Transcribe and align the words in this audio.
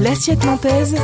L'assiette 0.00 0.44
nantaise, 0.44 0.94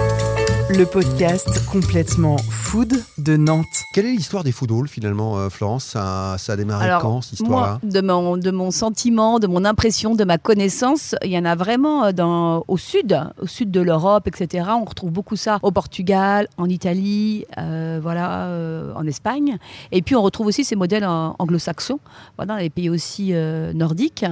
le 0.70 0.86
podcast 0.86 1.67
complètement 1.67 2.38
food 2.38 2.95
de 3.18 3.37
Nantes. 3.37 3.84
Quelle 3.92 4.06
est 4.06 4.12
l'histoire 4.12 4.45
des 4.45 4.53
food 4.53 4.72
halls 4.72 4.88
finalement, 4.88 5.37
euh, 5.37 5.48
Florence? 5.48 5.85
Ça, 5.85 6.37
ça 6.38 6.54
a 6.54 6.56
démarré 6.56 6.87
Alors, 6.87 7.03
quand 7.03 7.21
cette 7.21 7.35
histoire-là? 7.35 7.79
Moi, 7.83 7.92
de 7.92 8.01
mon, 8.01 8.37
de 8.37 8.51
mon 8.51 8.71
sentiment, 8.71 9.38
de 9.38 9.46
mon 9.46 9.64
impression, 9.64 10.14
de 10.14 10.24
ma 10.24 10.38
connaissance, 10.38 11.14
il 11.22 11.30
y 11.30 11.38
en 11.38 11.45
a 11.45 11.54
vraiment 11.54 12.04
euh, 12.06 12.12
dans, 12.12 12.64
au 12.66 12.79
sud, 12.79 13.21
au 13.40 13.46
sud 13.46 13.71
de 13.71 13.81
l'Europe, 13.81 14.27
etc. 14.27 14.69
On 14.81 14.85
retrouve 14.85 15.10
beaucoup 15.10 15.37
ça 15.37 15.58
au 15.63 15.71
Portugal, 15.71 16.48
en 16.56 16.69
Italie, 16.69 17.45
euh, 17.59 17.98
voilà, 18.02 18.46
euh, 18.46 18.92
en 18.95 19.06
Espagne. 19.06 19.59
Et 19.92 20.02
puis 20.02 20.16
on 20.16 20.23
retrouve 20.23 20.46
aussi 20.46 20.65
ces 20.65 20.77
modèles 20.77 21.05
anglo-saxons, 21.05 22.01
voilà, 22.37 22.55
dans 22.55 22.60
les 22.60 22.70
pays 22.70 22.88
aussi 22.88 23.30
euh, 23.33 23.73
nordiques. 23.73 24.24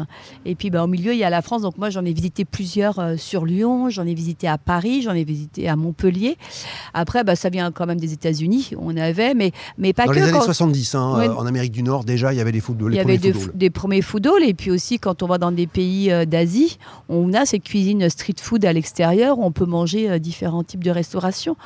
Et 0.45 0.55
puis 0.55 0.71
bah, 0.71 0.83
au 0.85 0.89
milieu, 0.89 1.13
il 1.13 1.19
y 1.19 1.25
a 1.25 1.31
la 1.31 1.43
France. 1.43 1.63
Donc 1.63 1.77
moi, 1.79 1.91
j'en 1.91 2.05
ai 2.05 2.13
visité 2.13 2.45
plusieurs 2.45 2.99
euh, 2.99 3.17
sur 3.17 3.45
Lyon, 3.45 3.91
j'en 3.91 4.07
ai 4.07 4.15
visité 4.15 4.49
à 4.49 4.57
Paris, 4.57 5.03
j'en 5.03 5.13
ai 5.13 5.25
visité 5.25 5.69
à 5.69 5.77
Montpellier. 5.77 6.22
Après, 6.95 7.25
bah, 7.25 7.37
ça 7.37 7.49
vient 7.49 7.71
quand 7.73 7.87
même 7.87 8.01
des 8.01 8.13
États-Unis. 8.13 8.71
On 8.79 8.97
avait, 8.97 9.35
mais, 9.35 9.53
mais 9.79 9.93
pas 9.93 10.07
Dans 10.07 10.11
que. 10.13 10.17
les 10.17 10.23
années 10.25 10.33
quand- 10.33 10.43
70, 10.45 10.95
hein, 10.95 11.19
Ouais. 11.19 11.29
euh, 11.29 11.35
en 11.35 11.47
Amérique 11.47 11.73
du 11.73 11.83
Nord, 11.83 12.05
déjà, 12.05 12.33
il 12.33 12.37
y 12.37 12.41
avait 12.41 12.53
les 12.53 12.61
food 12.61 12.81
halls, 12.83 12.93
il 12.93 12.97
y 12.97 13.01
avait 13.01 13.19
des, 13.19 13.35
des 13.55 13.71
premiers 13.71 14.03
food 14.03 14.27
halls 14.27 14.45
et 14.49 14.55
puis 14.55 14.71
aussi 14.71 14.99
quand 14.99 15.23
on 15.23 15.27
va 15.27 15.39
dans 15.39 15.53
des 15.53 15.67
pays 15.67 16.11
euh, 16.11 16.25
d'Asie, 16.25 16.79
on 17.09 17.33
a 17.35 17.47
ces 17.47 17.59
cuisines 17.61 18.09
street 18.09 18.35
food 18.41 18.65
à 18.65 18.73
l'extérieur 18.73 19.39
on 19.39 19.53
peut 19.53 19.65
manger 19.67 20.11
euh, 20.11 20.19
différents 20.19 20.63
types 20.65 20.85
de 20.85 20.91
restauration. 20.91 21.57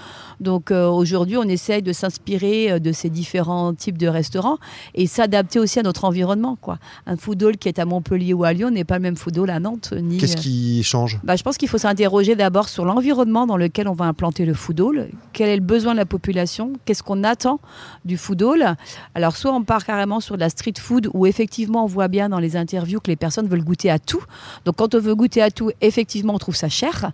Donc 0.40 0.70
aujourd'hui, 0.70 1.36
on 1.36 1.42
essaye 1.44 1.82
de 1.82 1.92
s'inspirer 1.92 2.78
de 2.80 2.92
ces 2.92 3.10
différents 3.10 3.72
types 3.74 3.98
de 3.98 4.06
restaurants 4.08 4.58
et 4.94 5.06
s'adapter 5.06 5.58
aussi 5.58 5.78
à 5.78 5.82
notre 5.82 6.04
environnement. 6.04 6.56
Quoi. 6.60 6.78
Un 7.06 7.16
food 7.16 7.42
hall 7.42 7.56
qui 7.56 7.68
est 7.68 7.78
à 7.78 7.84
Montpellier 7.84 8.32
ou 8.34 8.44
à 8.44 8.52
Lyon 8.52 8.70
n'est 8.70 8.84
pas 8.84 8.96
le 8.96 9.02
même 9.02 9.16
food 9.16 9.36
hall 9.38 9.50
à 9.50 9.60
Nantes. 9.60 9.92
Ni, 10.00 10.18
Qu'est-ce 10.18 10.36
qui 10.36 10.82
change? 10.82 11.18
Bah, 11.24 11.36
je 11.36 11.42
pense 11.42 11.56
qu'il 11.58 11.68
faut 11.68 11.78
s'interroger 11.78 12.34
d'abord 12.36 12.68
sur 12.68 12.84
l'environnement 12.84 13.46
dans 13.46 13.56
lequel 13.56 13.88
on 13.88 13.92
va 13.92 14.04
implanter 14.06 14.44
le 14.46 14.54
food 14.54 14.80
hall. 14.80 15.08
Quel 15.32 15.48
est 15.48 15.56
le 15.56 15.62
besoin 15.62 15.92
de 15.92 15.98
la 15.98 16.06
population? 16.06 16.72
Qu'est-ce 16.84 17.02
qu'on 17.02 17.24
attend 17.24 17.60
du 18.04 18.16
food 18.16 18.42
hall 18.42 18.76
Alors, 19.14 19.36
soit 19.36 19.52
on 19.52 19.62
part 19.62 19.84
carrément 19.84 20.20
sur 20.20 20.36
de 20.36 20.40
la 20.40 20.48
street 20.48 20.74
food 20.78 21.10
où 21.12 21.26
effectivement 21.26 21.84
on 21.84 21.86
voit 21.86 22.08
bien 22.08 22.28
dans 22.28 22.38
les 22.38 22.56
interviews 22.56 23.00
que 23.00 23.10
les 23.10 23.16
personnes 23.16 23.48
veulent 23.48 23.64
goûter 23.64 23.90
à 23.90 23.98
tout. 23.98 24.22
Donc, 24.64 24.76
quand 24.76 24.94
on 24.94 25.00
veut 25.00 25.14
goûter 25.14 25.42
à 25.42 25.50
tout, 25.50 25.70
effectivement, 25.80 26.34
on 26.34 26.38
trouve 26.38 26.56
ça 26.56 26.68
cher. 26.68 27.12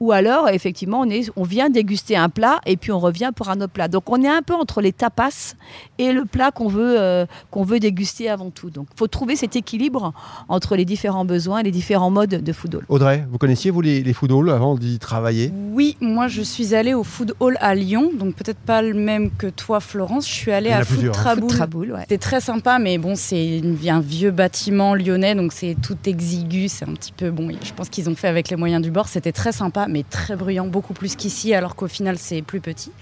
Ou 0.00 0.12
alors, 0.12 0.48
effectivement, 0.48 1.00
on, 1.00 1.10
est, 1.10 1.30
on 1.36 1.44
vient 1.44 1.70
déguster 1.70 2.16
un 2.16 2.28
plat 2.28 2.60
et 2.66 2.76
puis 2.76 2.90
on 2.92 2.98
revient 2.98 3.30
pour 3.34 3.48
un 3.48 3.60
autre 3.60 3.72
plat. 3.72 3.88
Donc, 3.88 4.10
on 4.10 4.22
est 4.22 4.28
un 4.28 4.42
peu 4.42 4.54
entre 4.54 4.80
les 4.80 4.92
tapas 4.92 5.54
et 5.98 6.12
le 6.12 6.24
plat 6.24 6.50
qu'on 6.50 6.68
veut, 6.68 6.98
euh, 6.98 7.26
qu'on 7.50 7.62
veut 7.62 7.78
déguster 7.78 8.28
avant 8.28 8.50
tout. 8.50 8.70
Donc, 8.70 8.88
il 8.92 8.98
faut 8.98 9.06
trouver 9.06 9.36
cet 9.36 9.56
équilibre 9.56 10.12
entre 10.48 10.76
les 10.76 10.84
différents 10.84 11.24
besoins 11.24 11.58
et 11.58 11.62
les 11.62 11.70
différents 11.70 12.10
modes 12.10 12.42
de 12.42 12.52
food 12.52 12.74
hall. 12.74 12.84
Audrey, 12.88 13.26
vous 13.30 13.38
connaissiez 13.38 13.70
vous 13.70 13.80
les, 13.80 14.02
les 14.02 14.12
food 14.12 14.32
halls 14.32 14.50
avant 14.50 14.76
d'y 14.76 14.98
travailler? 14.98 15.52
Oui, 15.72 15.96
moi 16.00 16.28
je 16.28 16.42
suis 16.42 16.69
allée 16.74 16.94
au 16.94 17.04
Food 17.04 17.34
Hall 17.40 17.56
à 17.60 17.74
Lyon, 17.74 18.10
donc 18.12 18.34
peut-être 18.34 18.58
pas 18.58 18.82
le 18.82 18.94
même 18.94 19.30
que 19.30 19.46
toi 19.46 19.80
Florence. 19.80 20.28
Je 20.28 20.32
suis 20.32 20.52
allée 20.52 20.70
à 20.70 20.78
a 20.78 20.84
Food 20.84 21.06
hein. 21.06 21.10
Traboul. 21.12 21.50
Traboul, 21.50 21.92
ouais. 21.92 22.00
C'était 22.00 22.18
très 22.18 22.40
sympa, 22.40 22.78
mais 22.78 22.98
bon, 22.98 23.14
c'est 23.14 23.60
un 23.88 24.00
vieux 24.00 24.30
bâtiment 24.30 24.94
lyonnais, 24.94 25.34
donc 25.34 25.52
c'est 25.52 25.76
tout 25.80 25.96
exigu, 26.06 26.68
c'est 26.68 26.88
un 26.88 26.94
petit 26.94 27.12
peu 27.12 27.30
bon. 27.30 27.48
Je 27.62 27.72
pense 27.72 27.88
qu'ils 27.88 28.08
ont 28.08 28.14
fait 28.14 28.28
avec 28.28 28.48
les 28.48 28.56
moyens 28.56 28.82
du 28.82 28.90
bord. 28.90 29.08
C'était 29.08 29.32
très 29.32 29.52
sympa, 29.52 29.86
mais 29.88 30.04
très 30.08 30.36
bruyant, 30.36 30.66
beaucoup 30.66 30.94
plus 30.94 31.16
qu'ici, 31.16 31.54
alors 31.54 31.74
qu'au 31.76 31.88
final 31.88 32.16
c'est 32.18 32.42
plus 32.42 32.60
petit. 32.60 32.92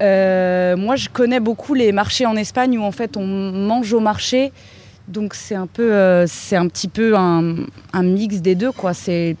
Euh, 0.00 0.76
moi, 0.76 0.96
je 0.96 1.08
connais 1.08 1.40
beaucoup 1.40 1.74
les 1.74 1.92
marchés 1.92 2.26
en 2.26 2.36
Espagne 2.36 2.78
où 2.78 2.82
en 2.82 2.90
fait 2.92 3.16
on 3.16 3.26
mange 3.26 3.92
au 3.92 4.00
marché, 4.00 4.52
donc 5.08 5.34
c'est 5.34 5.54
un 5.54 5.66
peu, 5.66 5.92
euh, 5.92 6.26
c'est 6.26 6.56
un 6.56 6.66
petit 6.68 6.88
peu 6.88 7.16
un, 7.16 7.56
un 7.92 8.02
mix 8.02 8.40
des 8.40 8.54
deux, 8.54 8.72
quoi. 8.72 8.94
C'est 8.94 9.36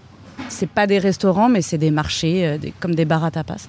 c'est 0.48 0.68
pas 0.68 0.86
des 0.86 0.98
restaurants, 0.98 1.48
mais 1.48 1.62
c'est 1.62 1.78
des 1.78 1.90
marchés, 1.90 2.46
euh, 2.46 2.58
comme 2.80 2.94
des 2.94 3.04
bars 3.04 3.24
à 3.24 3.30
tapas. 3.30 3.68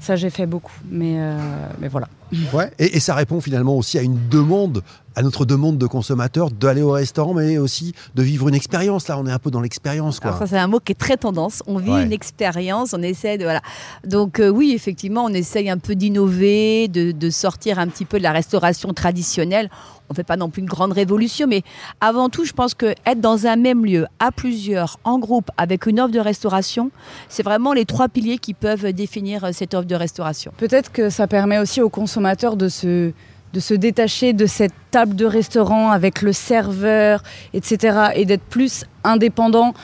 Ça, 0.00 0.16
j'ai 0.16 0.30
fait 0.30 0.46
beaucoup, 0.46 0.72
mais, 0.88 1.16
euh, 1.18 1.38
mais 1.80 1.88
voilà. 1.88 2.08
Ouais. 2.52 2.70
Et, 2.78 2.96
et 2.96 3.00
ça 3.00 3.14
répond 3.14 3.40
finalement 3.40 3.76
aussi 3.76 3.98
à 3.98 4.02
une 4.02 4.18
demande, 4.28 4.82
à 5.16 5.22
notre 5.22 5.44
demande 5.44 5.78
de 5.78 5.86
consommateurs 5.86 6.50
d'aller 6.50 6.82
au 6.82 6.92
restaurant, 6.92 7.34
mais 7.34 7.58
aussi 7.58 7.94
de 8.14 8.22
vivre 8.22 8.48
une 8.48 8.54
expérience. 8.54 9.08
Là, 9.08 9.18
on 9.18 9.26
est 9.26 9.32
un 9.32 9.38
peu 9.38 9.50
dans 9.50 9.60
l'expérience, 9.60 10.20
quoi. 10.20 10.28
Alors 10.30 10.38
ça 10.40 10.46
c'est 10.46 10.58
un 10.58 10.66
mot 10.68 10.78
qui 10.80 10.92
est 10.92 10.94
très 10.94 11.16
tendance. 11.16 11.62
On 11.66 11.78
vit 11.78 11.90
Ouais. 11.90 12.04
une 12.04 12.12
expérience, 12.12 12.94
on 12.96 13.02
essaie 13.02 13.36
de 13.38 13.44
voilà. 13.44 13.60
Donc 14.06 14.38
euh, 14.40 14.48
oui 14.48 14.72
effectivement 14.74 15.24
on 15.24 15.30
essaye 15.34 15.68
un 15.70 15.78
peu 15.78 15.94
d'innover, 15.96 16.86
de, 16.88 17.10
de 17.12 17.30
sortir 17.30 17.78
un 17.78 17.88
petit 17.88 18.04
peu 18.04 18.18
de 18.18 18.22
la 18.22 18.32
restauration 18.32 18.92
traditionnelle. 18.92 19.68
On 20.12 20.14
fait 20.14 20.24
pas 20.24 20.36
non 20.36 20.50
plus 20.50 20.60
une 20.62 20.68
grande 20.68 20.90
révolution, 20.92 21.46
mais 21.46 21.62
avant 22.00 22.28
tout 22.30 22.44
je 22.44 22.52
pense 22.52 22.74
que 22.74 22.94
être 23.06 23.20
dans 23.20 23.46
un 23.46 23.54
même 23.56 23.84
lieu, 23.86 24.06
à 24.18 24.32
plusieurs, 24.32 24.98
en 25.04 25.20
groupe, 25.20 25.50
avec 25.56 25.86
une 25.86 26.00
offre 26.00 26.12
de 26.12 26.18
restauration, 26.18 26.90
c'est 27.28 27.44
vraiment 27.44 27.72
les 27.72 27.84
trois 27.84 28.08
piliers 28.08 28.38
qui 28.38 28.52
peuvent 28.54 28.92
définir 28.92 29.44
euh, 29.44 29.50
cette 29.52 29.72
offre 29.74 29.86
de 29.86 29.94
restauration. 29.94 30.52
Peut-être 30.56 30.90
que 30.90 31.10
ça 31.10 31.26
permet 31.28 31.58
aussi 31.58 31.80
aux 31.80 31.90
consommateurs 31.90 32.19
de 32.56 32.68
se, 32.68 33.12
de 33.52 33.60
se 33.60 33.74
détacher 33.74 34.32
de 34.32 34.46
cette 34.46 34.72
table 34.90 35.16
de 35.16 35.24
restaurant 35.24 35.90
avec 35.90 36.22
le 36.22 36.32
serveur, 36.32 37.22
etc. 37.54 38.10
et 38.14 38.24
d'être 38.24 38.42
plus 38.44 38.84
indépendant. 39.04 39.74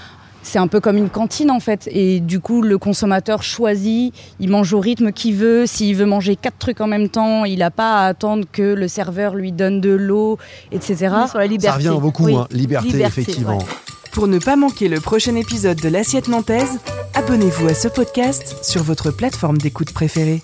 C'est 0.43 0.61
un 0.61 0.69
peu 0.69 0.79
comme 0.79 0.97
une 0.97 1.11
cantine 1.11 1.51
en 1.51 1.59
fait. 1.59 1.89
Et 1.91 2.21
du 2.21 2.39
coup, 2.39 2.63
le 2.63 2.79
consommateur 2.79 3.43
choisit, 3.43 4.15
il 4.39 4.49
mange 4.49 4.73
au 4.73 4.79
rythme 4.79 5.11
qu'il 5.11 5.35
veut. 5.35 5.67
S'il 5.67 5.97
veut 5.97 6.07
manger 6.07 6.37
quatre 6.37 6.57
trucs 6.59 6.81
en 6.81 6.87
même 6.87 7.09
temps, 7.09 7.45
il 7.45 7.59
n'a 7.59 7.73
pas 7.73 8.03
à 8.03 8.07
attendre 8.07 8.45
que 8.53 8.63
le 8.63 8.87
serveur 8.87 9.35
lui 9.35 9.51
donne 9.51 9.81
de 9.81 9.91
l'eau, 9.91 10.39
etc. 10.71 10.97
Sur 11.29 11.39
la 11.39 11.49
liberté. 11.49 11.83
Ça 11.83 11.91
revient 11.91 12.01
beaucoup, 12.01 12.27
Oui, 12.27 12.37
hein. 12.37 12.47
liberté, 12.53 12.87
liberté, 12.93 13.21
effectivement. 13.23 13.59
ouais. 13.59 13.65
Pour 14.13 14.29
ne 14.29 14.39
pas 14.39 14.55
manquer 14.55 14.89
le 14.89 15.01
prochain 15.01 15.35
épisode 15.35 15.79
de 15.81 15.89
l'assiette 15.89 16.29
nantaise, 16.29 16.79
abonnez-vous 17.15 17.67
à 17.69 17.75
ce 17.75 17.89
podcast 17.89 18.55
sur 18.63 18.85
votre 18.85 19.11
plateforme 19.11 19.59
d'écoute 19.59 19.93
préférée. 19.93 20.43